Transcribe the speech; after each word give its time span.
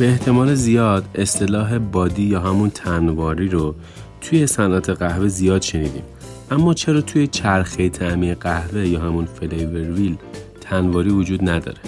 به 0.00 0.08
احتمال 0.08 0.54
زیاد 0.54 1.04
اصطلاح 1.14 1.78
بادی 1.78 2.22
یا 2.22 2.40
همون 2.40 2.70
تنواری 2.70 3.48
رو 3.48 3.74
توی 4.20 4.46
صنعت 4.46 4.90
قهوه 4.90 5.28
زیاد 5.28 5.62
شنیدیم. 5.62 6.02
اما 6.50 6.74
چرا 6.74 7.00
توی 7.00 7.26
چرخه 7.26 7.88
تعمی 7.88 8.34
قهوه 8.34 8.88
یا 8.88 9.00
همون 9.00 9.24
فلیور 9.24 9.90
ویل 9.90 10.16
تنواری 10.60 11.10
وجود 11.10 11.50
نداره؟ 11.50 11.78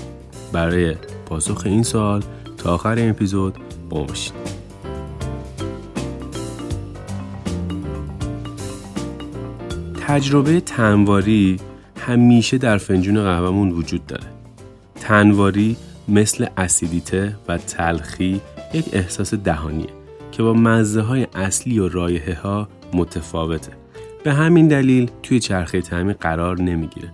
برای 0.53 0.95
پاسخ 1.27 1.63
این 1.65 1.83
سوال 1.83 2.23
تا 2.59 2.75
آخر 2.75 2.95
این 2.95 3.11
اپیزود 3.11 3.55
با 3.91 4.05
باشید. 4.05 4.33
تجربه 10.07 10.61
تنواری 10.61 11.61
همیشه 11.97 12.59
در 12.59 12.79
فنجون 12.79 13.23
قهوهمون 13.23 13.71
وجود 13.71 14.07
داره. 14.07 14.27
تنواری 15.01 15.77
مثل 16.09 16.47
اسیدیته 16.57 17.37
و 17.49 17.59
تلخی 17.59 18.41
یک 18.75 18.85
احساس 18.93 19.35
دهانیه 19.35 19.91
که 20.33 20.43
با 20.43 20.53
مزه 20.53 21.01
های 21.01 21.27
اصلی 21.35 21.79
و 21.79 21.89
رایحه 21.89 22.35
ها 22.35 22.69
متفاوته. 22.95 23.73
به 24.25 24.33
همین 24.33 24.69
دلیل 24.69 25.11
توی 25.23 25.41
چرخه 25.41 25.81
تعمی 25.81 26.13
قرار 26.13 26.61
نمی‌گیره. 26.61 27.13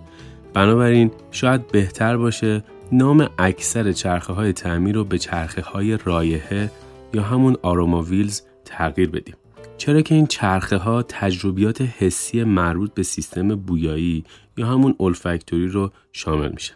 بنابراین 0.53 1.11
شاید 1.31 1.67
بهتر 1.67 2.17
باشه 2.17 2.63
نام 2.91 3.29
اکثر 3.37 3.91
چرخه 3.91 4.33
های 4.33 4.53
تعمیر 4.53 4.95
رو 4.95 5.03
به 5.03 5.17
چرخه 5.17 5.61
های 5.61 5.97
رایحه 6.05 6.71
یا 7.13 7.23
همون 7.23 7.57
آروما 7.61 8.01
ویلز 8.01 8.41
تغییر 8.65 9.09
بدیم. 9.09 9.35
چرا 9.77 10.01
که 10.01 10.15
این 10.15 10.27
چرخه 10.27 10.77
ها 10.77 11.03
تجربیات 11.03 11.81
حسی 11.81 12.43
مربوط 12.43 12.93
به 12.93 13.03
سیستم 13.03 13.55
بویایی 13.55 14.23
یا 14.57 14.67
همون 14.67 14.95
اولفکتوری 14.97 15.67
رو 15.67 15.91
شامل 16.11 16.51
میشه 16.51 16.73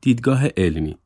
دیدگاه 0.00 0.46
علمی. 0.56 0.96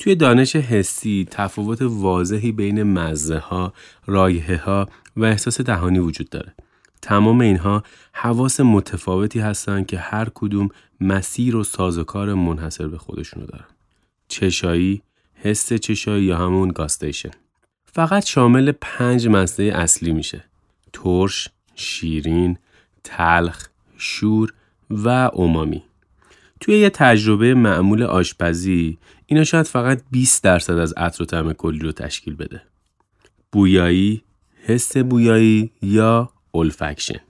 توی 0.00 0.14
دانش 0.14 0.56
حسی 0.56 1.26
تفاوت 1.30 1.82
واضحی 1.82 2.52
بین 2.52 2.82
مزه 2.82 3.38
ها، 3.38 3.72
رایحه 4.06 4.56
ها 4.56 4.88
و 5.16 5.24
احساس 5.24 5.60
دهانی 5.60 5.98
وجود 5.98 6.28
داره. 6.28 6.54
تمام 7.02 7.40
اینها 7.40 7.84
حواس 8.12 8.60
متفاوتی 8.60 9.40
هستند 9.40 9.86
که 9.86 9.98
هر 9.98 10.28
کدوم 10.34 10.68
مسیر 11.00 11.56
و 11.56 11.64
سازوکار 11.64 12.34
منحصر 12.34 12.88
به 12.88 12.98
خودشونو 12.98 13.46
دارن. 13.46 13.64
چشایی، 14.28 15.02
حس 15.34 15.72
چشایی 15.72 16.24
یا 16.24 16.38
همون 16.38 16.68
گاستیشن. 16.68 17.30
فقط 17.84 18.26
شامل 18.26 18.72
پنج 18.80 19.28
مزه 19.28 19.62
اصلی 19.64 20.12
میشه. 20.12 20.44
ترش، 20.92 21.48
شیرین، 21.74 22.58
تلخ، 23.04 23.68
شور 23.96 24.54
و 24.90 25.08
اومامی. 25.32 25.82
توی 26.60 26.78
یه 26.78 26.90
تجربه 26.90 27.54
معمول 27.54 28.02
آشپزی 28.02 28.98
اینا 29.26 29.44
شاید 29.44 29.66
فقط 29.66 30.02
20 30.10 30.44
درصد 30.44 30.78
از 30.78 30.92
عطر 30.92 31.22
و 31.22 31.26
طعم 31.26 31.52
کلی 31.52 31.78
رو 31.78 31.92
تشکیل 31.92 32.34
بده. 32.34 32.62
بویایی، 33.52 34.22
حس 34.64 34.96
بویایی 34.96 35.70
یا 35.82 36.30
اولفکشن 36.52 37.20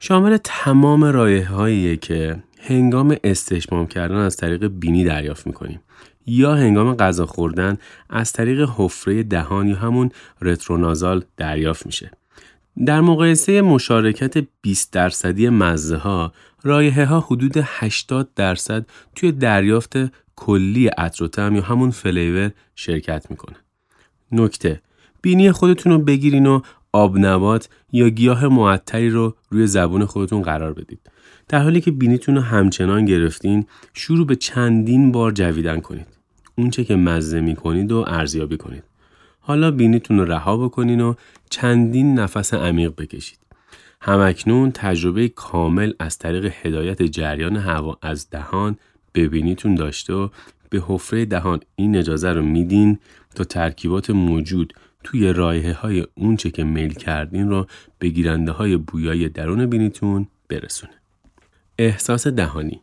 شامل 0.00 0.36
تمام 0.44 1.04
رایه 1.04 1.96
که 1.96 2.42
هنگام 2.58 3.16
استشمام 3.24 3.86
کردن 3.86 4.16
از 4.16 4.36
طریق 4.36 4.66
بینی 4.66 5.04
دریافت 5.04 5.46
می‌کنیم 5.46 5.80
یا 6.26 6.54
هنگام 6.54 6.94
غذا 6.94 7.26
خوردن 7.26 7.78
از 8.10 8.32
طریق 8.32 8.68
حفره 8.76 9.22
دهان 9.22 9.68
یا 9.68 9.76
همون 9.76 10.10
رترونازال 10.40 11.24
دریافت 11.36 11.86
میشه. 11.86 12.10
در 12.86 13.00
مقایسه 13.00 13.62
مشارکت 13.62 14.46
20 14.62 14.92
درصدی 14.92 15.48
مزه 15.48 15.96
ها 15.96 16.32
رایه 16.62 17.04
ها 17.04 17.20
حدود 17.20 17.52
80 17.56 18.34
درصد 18.34 18.86
توی 19.14 19.32
دریافت 19.32 19.96
کلی 20.36 20.86
عطر 20.86 21.52
یا 21.52 21.62
همون 21.62 21.90
فلیور 21.90 22.50
شرکت 22.74 23.30
می‌کنه. 23.30 23.56
نکته 24.32 24.82
بینی 25.22 25.52
خودتون 25.52 25.92
رو 25.92 25.98
بگیرین 25.98 26.46
و 26.46 26.60
آب 26.92 27.18
نبات 27.18 27.68
یا 27.92 28.08
گیاه 28.08 28.48
معطری 28.48 29.10
رو 29.10 29.36
روی 29.50 29.66
زبون 29.66 30.04
خودتون 30.04 30.42
قرار 30.42 30.72
بدید. 30.72 31.00
در 31.48 31.62
حالی 31.62 31.80
که 31.80 31.90
بینیتون 31.90 32.34
رو 32.34 32.40
همچنان 32.40 33.04
گرفتین 33.04 33.66
شروع 33.94 34.26
به 34.26 34.36
چندین 34.36 35.12
بار 35.12 35.32
جویدن 35.32 35.80
کنید. 35.80 36.06
اونچه 36.56 36.84
که 36.84 36.96
مزه 36.96 37.40
می‌کنید 37.40 37.92
و 37.92 38.04
ارزیابی 38.08 38.56
کنید. 38.56 38.84
حالا 39.40 39.70
بینیتون 39.70 40.18
رو 40.18 40.24
رها 40.24 40.56
بکنین 40.56 41.00
و 41.00 41.14
چندین 41.50 42.18
نفس 42.18 42.54
عمیق 42.54 42.92
بکشید. 42.96 43.38
همکنون 44.02 44.70
تجربه 44.74 45.28
کامل 45.28 45.92
از 45.98 46.18
طریق 46.18 46.52
هدایت 46.62 47.02
جریان 47.02 47.56
هوا 47.56 47.98
از 48.02 48.30
دهان 48.30 48.76
ببینیتون 49.14 49.74
داشته 49.74 50.14
و 50.14 50.28
به 50.70 50.82
حفره 50.86 51.24
دهان 51.24 51.60
این 51.76 51.96
اجازه 51.96 52.32
رو 52.32 52.42
میدین 52.42 52.98
تا 53.34 53.44
ترکیبات 53.44 54.10
موجود 54.10 54.74
توی 55.04 55.32
رایه 55.32 55.72
های 55.72 56.06
اونچه 56.14 56.50
که 56.50 56.64
میل 56.64 56.92
کردین 56.92 57.48
رو 57.48 57.66
به 57.98 58.08
گیرنده 58.08 58.52
های 58.52 58.76
بویای 58.76 59.28
درون 59.28 59.66
بینیتون 59.66 60.26
برسونه. 60.48 60.92
احساس 61.78 62.26
دهانی 62.26 62.80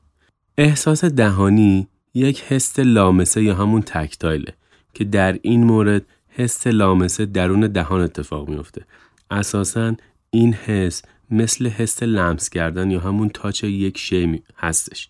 احساس 0.58 1.06
دهانی 1.06 1.88
یک 2.14 2.42
حس 2.42 2.80
لامسه 2.80 3.44
یا 3.44 3.56
همون 3.56 3.82
تکتایله 3.82 4.54
که 4.94 5.04
در 5.04 5.40
این 5.42 5.64
مورد 5.64 6.06
حس 6.30 6.68
لامسه 6.68 7.26
درون 7.26 7.60
دهان 7.60 8.02
اتفاق 8.02 8.50
میفته. 8.50 8.86
اساساً 9.32 9.96
این 10.30 10.54
حس 10.54 11.02
مثل 11.32 11.68
حس 11.68 12.04
لمس 12.04 12.50
کردن 12.50 12.92
یا 12.92 13.00
همون 13.00 13.30
تاچ 13.30 13.64
یک 13.64 13.98
شی 13.98 14.44
هستش. 14.58 15.10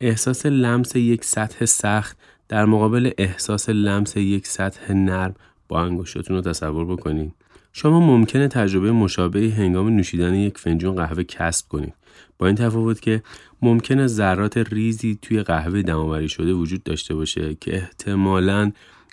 احساس 0.00 0.46
لمس 0.46 0.96
یک 0.96 1.24
سطح 1.24 1.64
سخت 1.64 2.18
در 2.48 2.64
مقابل 2.64 3.10
احساس 3.18 3.68
لمس 3.68 4.16
یک 4.16 4.46
سطح 4.46 4.92
نرم 4.92 5.34
با 5.68 5.82
انگشتتون 5.82 6.36
رو 6.36 6.42
تصور 6.42 6.84
بکنید. 6.84 7.32
شما 7.72 8.00
ممکنه 8.00 8.48
تجربه 8.48 8.92
مشابهی 8.92 9.50
هنگام 9.50 9.88
نوشیدن 9.88 10.34
یک 10.34 10.58
فنجون 10.58 10.94
قهوه 10.94 11.22
کسب 11.24 11.68
کنید. 11.68 11.94
با 12.38 12.46
این 12.46 12.56
تفاوت 12.56 13.00
که 13.00 13.22
ممکنه 13.62 14.06
ذرات 14.06 14.56
ریزی 14.58 15.18
توی 15.22 15.42
قهوه 15.42 15.82
دماوری 15.82 16.28
شده 16.28 16.52
وجود 16.52 16.82
داشته 16.82 17.14
باشه 17.14 17.54
که 17.60 17.76
احتمالاً 17.76 18.72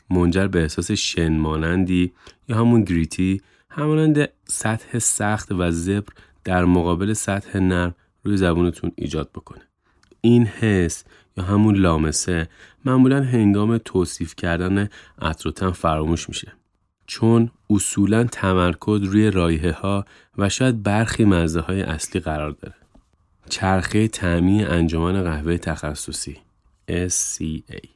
منجر 0.09 0.48
به 0.48 0.62
احساس 0.62 0.92
شن 0.92 1.38
مانندی 1.38 2.12
یا 2.50 2.58
همون 2.58 2.84
گریتی 2.84 3.42
همانند 3.72 4.30
سطح 4.46 5.00
سخت 5.00 5.52
و 5.52 5.72
زبر 5.72 6.13
در 6.44 6.66
مقابل 6.66 7.13
سطح 7.13 7.59
نرم 7.59 7.96
روی 8.24 8.38
زبونتون 8.38 8.91
ایجاد 8.96 9.30
بکنه. 9.31 9.62
این 10.22 10.46
حس 10.46 11.03
یا 11.38 11.44
همون 11.44 11.75
لامسه 11.75 12.50
معمولا 12.85 13.24
هنگام 13.24 13.78
توصیف 13.78 14.35
کردن 14.35 14.90
عطر 15.22 15.72
فراموش 15.72 16.29
میشه. 16.29 16.53
چون 17.08 17.52
اصولا 17.69 18.24
تمرکز 18.24 19.03
روی 19.03 19.31
رایه 19.31 19.72
ها 19.72 20.06
و 20.38 20.50
شاید 20.50 20.84
برخی 20.84 21.25
مزه 21.25 21.59
های 21.59 21.81
اصلی 21.81 22.22
قرار 22.22 22.52
داره. 22.52 22.75
چرخه 23.50 24.08
تعمی 24.08 24.63
انجمن 24.63 25.24
قهوه 25.24 25.58
تخصصی 25.58 26.38
SCA 26.90 27.88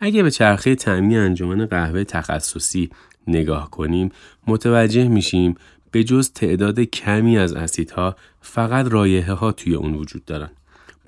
اگه 0.00 0.22
به 0.22 0.30
چرخه 0.30 0.74
تعمی 0.74 1.16
انجمن 1.16 1.66
قهوه 1.66 2.04
تخصصی 2.04 2.90
نگاه 3.26 3.70
کنیم 3.70 4.10
متوجه 4.46 5.08
میشیم 5.08 5.54
به 5.90 6.04
جز 6.04 6.30
تعداد 6.30 6.80
کمی 6.80 7.38
از 7.38 7.52
اسیدها 7.52 8.16
فقط 8.40 8.86
رایحه 8.92 9.32
ها 9.32 9.52
توی 9.52 9.74
اون 9.74 9.94
وجود 9.94 10.24
دارن. 10.24 10.50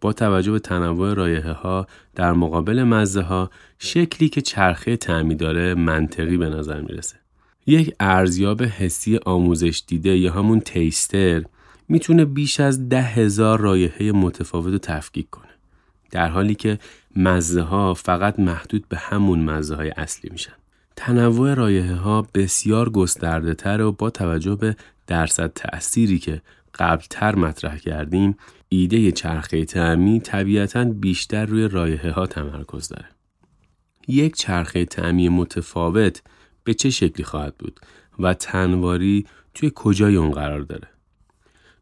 با 0.00 0.12
توجه 0.12 0.52
به 0.52 0.58
تنوع 0.58 1.14
رایحه 1.14 1.52
ها 1.52 1.86
در 2.14 2.32
مقابل 2.32 2.82
مزه 2.82 3.22
ها 3.22 3.50
شکلی 3.78 4.28
که 4.28 4.40
چرخه 4.40 4.96
تعمی 4.96 5.34
داره 5.34 5.74
منطقی 5.74 6.36
به 6.36 6.48
نظر 6.48 6.80
می‌رسه. 6.80 7.16
یک 7.66 7.94
ارزیاب 8.00 8.62
حسی 8.62 9.16
آموزش 9.16 9.82
دیده 9.86 10.18
یا 10.18 10.32
همون 10.32 10.60
تیستر 10.60 11.42
می‌تونه 11.88 12.24
بیش 12.24 12.60
از 12.60 12.88
ده 12.88 13.02
هزار 13.02 13.60
رایحه 13.60 14.12
متفاوت 14.12 14.72
رو 14.72 14.78
تفکیک 14.78 15.30
کنه. 15.30 15.44
در 16.10 16.28
حالی 16.28 16.54
که 16.54 16.78
مزه 17.16 17.62
ها 17.62 17.94
فقط 17.94 18.38
محدود 18.38 18.88
به 18.88 18.96
همون 18.96 19.40
مزه 19.44 19.74
های 19.74 19.90
اصلی 19.90 20.30
میشن. 20.30 20.52
تنوع 21.00 21.54
رایه 21.54 21.94
ها 21.94 22.26
بسیار 22.34 22.90
گسترده 22.90 23.54
تر 23.54 23.80
و 23.80 23.92
با 23.92 24.10
توجه 24.10 24.54
به 24.54 24.76
درصد 25.06 25.52
تأثیری 25.54 26.18
که 26.18 26.42
قبلتر 26.74 27.34
مطرح 27.34 27.78
کردیم 27.78 28.36
ایده 28.68 29.12
چرخه 29.12 29.64
تعمی 29.64 30.20
طبیعتا 30.20 30.84
بیشتر 30.84 31.46
روی 31.46 31.68
رایه 31.68 32.12
ها 32.12 32.26
تمرکز 32.26 32.88
داره. 32.88 33.04
یک 34.08 34.36
چرخه 34.36 34.84
تعمی 34.84 35.28
متفاوت 35.28 36.22
به 36.64 36.74
چه 36.74 36.90
شکلی 36.90 37.24
خواهد 37.24 37.56
بود 37.56 37.80
و 38.18 38.34
تنواری 38.34 39.26
توی 39.54 39.72
کجای 39.74 40.16
اون 40.16 40.30
قرار 40.30 40.60
داره؟ 40.60 40.88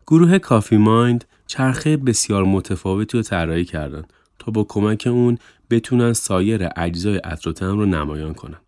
گروه 0.06 0.38
کافی 0.38 0.76
مایند 0.76 1.24
چرخه 1.46 1.96
بسیار 1.96 2.44
متفاوتی 2.44 3.16
رو 3.16 3.22
طراحی 3.22 3.64
کردن 3.64 4.02
تا 4.38 4.52
با 4.52 4.64
کمک 4.64 5.08
اون 5.10 5.38
بتونن 5.70 6.12
سایر 6.12 6.68
اجزای 6.76 7.20
اطر 7.24 7.66
رو 7.66 7.86
نمایان 7.86 8.34
کنن. 8.34 8.58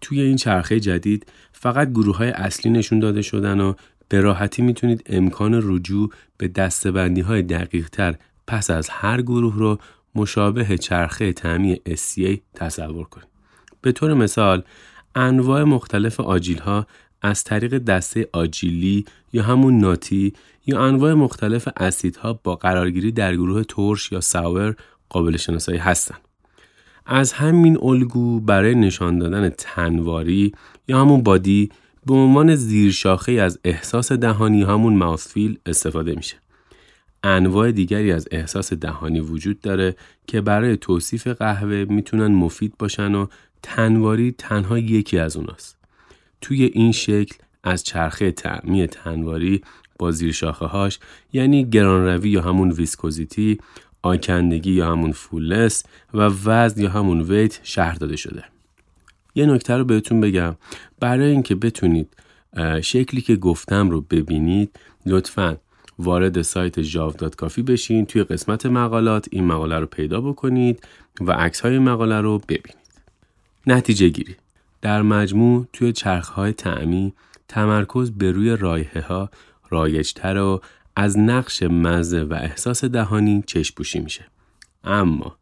توی 0.00 0.20
این 0.20 0.36
چرخه 0.36 0.80
جدید 0.80 1.26
فقط 1.52 1.90
گروه 1.90 2.16
های 2.16 2.30
اصلی 2.30 2.72
نشون 2.72 2.98
داده 2.98 3.22
شدن 3.22 3.60
و 3.60 3.74
به 4.08 4.20
راحتی 4.20 4.62
می‌تونید 4.62 5.02
امکان 5.06 5.60
رجوع 5.62 6.10
به 6.36 6.48
دستبندی 6.48 7.20
های 7.20 7.42
دقیق 7.42 7.88
تر 7.88 8.14
پس 8.46 8.70
از 8.70 8.88
هر 8.88 9.22
گروه 9.22 9.56
رو 9.56 9.78
مشابه 10.14 10.78
چرخه 10.78 11.32
تعمی 11.32 11.80
SCA 11.88 12.38
تصور 12.54 13.04
کنید. 13.04 13.28
به 13.82 13.92
طور 13.92 14.14
مثال 14.14 14.62
انواع 15.14 15.64
مختلف 15.64 16.20
آجیل 16.20 16.58
ها 16.58 16.86
از 17.22 17.44
طریق 17.44 17.78
دسته 17.78 18.28
آجیلی 18.32 19.04
یا 19.32 19.42
همون 19.42 19.78
ناتی 19.78 20.32
یا 20.66 20.82
انواع 20.82 21.14
مختلف 21.14 21.68
اسیدها 21.76 22.32
با 22.32 22.56
قرارگیری 22.56 23.12
در 23.12 23.36
گروه 23.36 23.64
ترش 23.64 24.12
یا 24.12 24.20
ساور 24.20 24.76
قابل 25.08 25.36
شناسایی 25.36 25.78
هستند. 25.78 26.29
از 27.06 27.32
همین 27.32 27.78
الگو 27.82 28.40
برای 28.40 28.74
نشان 28.74 29.18
دادن 29.18 29.48
تنواری 29.48 30.52
یا 30.88 31.00
همون 31.00 31.22
بادی 31.22 31.70
به 32.06 32.14
عنوان 32.14 32.54
زیرشاخه 32.54 33.32
از 33.32 33.58
احساس 33.64 34.12
دهانی 34.12 34.62
همون 34.62 34.96
ماوسفیل 34.96 35.58
استفاده 35.66 36.14
میشه. 36.14 36.36
انواع 37.22 37.72
دیگری 37.72 38.12
از 38.12 38.28
احساس 38.30 38.72
دهانی 38.72 39.20
وجود 39.20 39.60
داره 39.60 39.96
که 40.26 40.40
برای 40.40 40.76
توصیف 40.76 41.26
قهوه 41.26 41.84
می‌تونن 41.88 42.26
مفید 42.26 42.74
باشن 42.78 43.14
و 43.14 43.26
تنواری 43.62 44.34
تنها 44.38 44.78
یکی 44.78 45.18
از 45.18 45.36
اوناست. 45.36 45.76
توی 46.40 46.64
این 46.64 46.92
شکل 46.92 47.36
از 47.64 47.84
چرخه 47.84 48.30
طعمی 48.30 48.86
تنواری 48.86 49.62
با 49.98 50.10
زیر 50.10 50.32
شاخه 50.32 50.66
هاش 50.66 50.98
یعنی 51.32 51.64
گرانروی 51.64 52.30
یا 52.30 52.42
همون 52.42 52.70
viscosity، 52.70 53.58
آکندگی 54.02 54.72
یا 54.72 54.92
همون 54.92 55.12
fullness 55.12 55.84
و 56.14 56.20
وزن 56.20 56.82
یا 56.82 56.90
همون 56.90 57.20
weight 57.20 57.60
شرح 57.62 57.94
داده 57.94 58.16
شده. 58.16 58.44
یه 59.34 59.46
نکته 59.46 59.76
رو 59.76 59.84
بهتون 59.84 60.20
بگم 60.20 60.56
برای 61.00 61.30
اینکه 61.30 61.54
بتونید 61.54 62.16
شکلی 62.82 63.20
که 63.20 63.36
گفتم 63.36 63.90
رو 63.90 64.00
ببینید 64.00 64.80
لطفا 65.06 65.56
وارد 65.98 66.42
سایت 66.42 66.80
کافی 67.36 67.62
بشین 67.62 68.06
توی 68.06 68.24
قسمت 68.24 68.66
مقالات 68.66 69.28
این 69.30 69.44
مقاله 69.44 69.78
رو 69.78 69.86
پیدا 69.86 70.20
بکنید 70.20 70.84
و 71.20 71.32
عکس 71.32 71.60
های 71.60 71.78
مقاله 71.78 72.20
رو 72.20 72.38
ببینید. 72.38 72.80
نتیجه 73.66 74.08
گیری 74.08 74.36
در 74.82 75.02
مجموع 75.02 75.66
توی 75.72 75.92
چرخهای 75.92 76.52
تعمی 76.52 77.12
تمرکز 77.48 78.10
به 78.10 78.32
روی 78.32 78.56
رایه 78.56 79.04
ها 79.08 79.30
رایجتر 79.70 80.38
و 80.38 80.60
از 80.96 81.18
نقش 81.18 81.62
مزه 81.62 82.22
و 82.22 82.34
احساس 82.34 82.84
دهانی 82.84 83.42
چشپوشی 83.46 84.00
میشه. 84.00 84.24
اما 84.84 85.36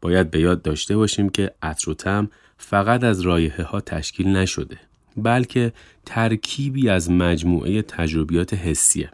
باید 0.00 0.30
به 0.30 0.40
یاد 0.40 0.62
داشته 0.62 0.96
باشیم 0.96 1.28
که 1.28 1.54
عطر 1.62 2.26
فقط 2.58 3.04
از 3.04 3.20
رایه 3.20 3.62
ها 3.62 3.80
تشکیل 3.80 4.28
نشده 4.28 4.78
بلکه 5.16 5.72
ترکیبی 6.06 6.88
از 6.88 7.10
مجموعه 7.10 7.82
تجربیات 7.82 8.54
حسیه. 8.54 9.10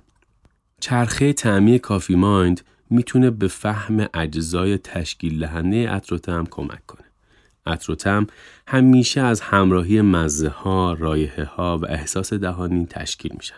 چرخه 0.81 1.33
تعمی 1.33 1.79
کافی 1.79 2.15
مایند 2.15 2.61
می‌تونه 2.91 3.31
به 3.31 3.49
فهم 3.49 4.09
اجزای 4.15 4.79
تشکیل 4.79 5.41
دهنده 5.41 5.91
عطر 5.91 6.45
کمک 6.51 6.87
کنه. 6.87 7.05
عطر 7.67 8.27
همیشه 8.67 9.21
از 9.21 9.41
همراهی 9.41 10.01
مزه 10.01 10.49
ها، 10.49 10.93
رایه 10.93 11.45
ها 11.45 11.79
و 11.79 11.87
احساس 11.87 12.33
دهانی 12.33 12.87
تشکیل 12.87 13.33
میشن. 13.37 13.57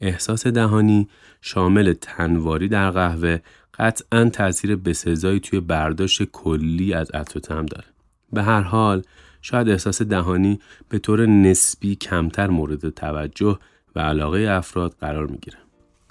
احساس 0.00 0.46
دهانی 0.46 1.08
شامل 1.40 1.92
تنواری 1.92 2.68
در 2.68 2.90
قهوه 2.90 3.38
قطعا 3.78 4.24
تاثیر 4.24 4.76
بسزایی 4.76 5.40
توی 5.40 5.60
برداشت 5.60 6.22
کلی 6.22 6.94
از 6.94 7.10
عطر 7.10 7.40
داره. 7.62 7.84
به 8.32 8.42
هر 8.42 8.60
حال 8.60 9.02
شاید 9.42 9.68
احساس 9.68 10.02
دهانی 10.02 10.60
به 10.88 10.98
طور 10.98 11.26
نسبی 11.26 11.94
کمتر 11.94 12.46
مورد 12.46 12.90
توجه 12.90 13.58
و 13.96 14.00
علاقه 14.00 14.38
افراد 14.50 14.96
قرار 15.00 15.26
می‌گیره. 15.26 15.58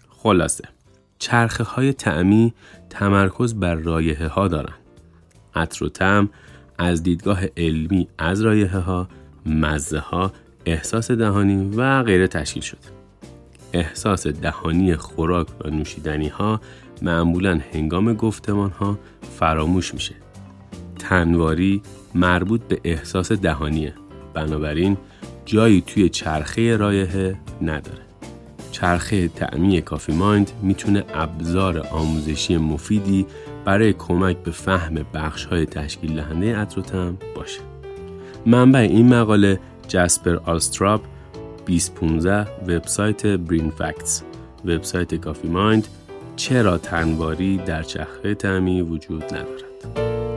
خلاصه 0.09 0.63
چرخه 1.19 1.63
های 1.63 1.93
تعمی 1.93 2.53
تمرکز 2.89 3.53
بر 3.53 3.75
رایه 3.75 4.27
ها 4.27 4.47
دارن. 4.47 4.73
عطر 5.55 5.85
و 5.85 5.89
تم 5.89 6.29
از 6.77 7.03
دیدگاه 7.03 7.39
علمی 7.57 8.07
از 8.17 8.41
رایه 8.41 8.67
ها، 8.67 9.07
مزه 9.45 9.99
ها، 9.99 10.33
احساس 10.65 11.11
دهانی 11.11 11.71
و 11.75 12.03
غیره 12.03 12.27
تشکیل 12.27 12.63
شده. 12.63 12.94
احساس 13.73 14.27
دهانی 14.27 14.95
خوراک 14.95 15.47
و 15.65 15.69
نوشیدنی 15.69 16.27
ها 16.27 16.61
معمولا 17.01 17.59
هنگام 17.73 18.13
گفتمان 18.13 18.69
ها 18.69 18.99
فراموش 19.39 19.93
میشه. 19.93 20.15
تنواری 20.99 21.81
مربوط 22.15 22.61
به 22.61 22.79
احساس 22.83 23.31
دهانیه. 23.31 23.93
بنابراین 24.33 24.97
جایی 25.45 25.81
توی 25.81 26.09
چرخه 26.09 26.77
رایه 26.77 27.35
نداره. 27.61 28.05
چرخه 28.71 29.27
تعمی 29.27 29.81
کافی 29.81 30.11
مایند 30.11 30.51
می‌تونه 30.61 31.03
ابزار 31.13 31.87
آموزشی 31.91 32.57
مفیدی 32.57 33.25
برای 33.65 33.93
کمک 33.93 34.37
به 34.37 34.51
فهم 34.51 35.05
بخش 35.13 35.45
های 35.45 35.65
تشکیل 35.65 36.15
دهنده 36.15 36.57
اتروتم 36.57 37.17
باشه. 37.35 37.59
منبع 38.45 38.79
این 38.79 39.13
مقاله 39.13 39.59
جسپر 39.87 40.35
آستراپ 40.35 41.01
2015 41.65 42.47
وبسایت 42.67 43.25
برین 43.25 43.69
فکتس. 43.69 44.21
وبسایت 44.65 45.15
کافی 45.15 45.47
مایند 45.47 45.87
چرا 46.35 46.77
تنواری 46.77 47.57
در 47.57 47.83
چرخه 47.83 48.35
تعمی 48.35 48.81
وجود 48.81 49.23
ندارد. 49.23 50.34